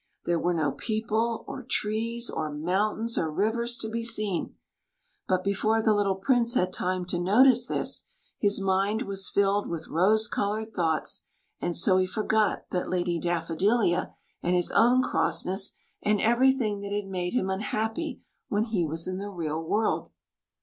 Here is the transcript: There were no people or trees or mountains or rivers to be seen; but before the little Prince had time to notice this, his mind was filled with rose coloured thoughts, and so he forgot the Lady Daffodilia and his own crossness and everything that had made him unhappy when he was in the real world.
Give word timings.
There 0.25 0.39
were 0.39 0.55
no 0.55 0.71
people 0.71 1.45
or 1.47 1.61
trees 1.61 2.27
or 2.27 2.51
mountains 2.51 3.19
or 3.19 3.29
rivers 3.29 3.77
to 3.77 3.87
be 3.87 4.03
seen; 4.03 4.55
but 5.27 5.43
before 5.43 5.83
the 5.83 5.93
little 5.93 6.15
Prince 6.15 6.55
had 6.55 6.73
time 6.73 7.05
to 7.05 7.19
notice 7.19 7.67
this, 7.67 8.07
his 8.39 8.59
mind 8.59 9.03
was 9.03 9.29
filled 9.29 9.69
with 9.69 9.89
rose 9.89 10.27
coloured 10.27 10.73
thoughts, 10.73 11.25
and 11.59 11.75
so 11.75 11.97
he 11.97 12.07
forgot 12.07 12.65
the 12.71 12.83
Lady 12.87 13.19
Daffodilia 13.19 14.15
and 14.41 14.55
his 14.55 14.71
own 14.71 15.03
crossness 15.03 15.73
and 16.01 16.19
everything 16.19 16.79
that 16.79 16.91
had 16.91 17.05
made 17.05 17.33
him 17.33 17.51
unhappy 17.51 18.23
when 18.49 18.63
he 18.63 18.83
was 18.83 19.07
in 19.07 19.19
the 19.19 19.29
real 19.29 19.61
world. 19.61 20.09